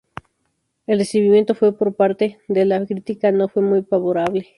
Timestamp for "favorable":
3.83-4.47